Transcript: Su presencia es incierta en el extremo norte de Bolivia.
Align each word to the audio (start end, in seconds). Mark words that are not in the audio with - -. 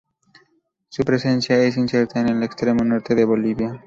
Su 0.89 1.03
presencia 1.03 1.57
es 1.63 1.77
incierta 1.77 2.19
en 2.21 2.29
el 2.29 2.41
extremo 2.41 2.83
norte 2.83 3.13
de 3.13 3.23
Bolivia. 3.23 3.79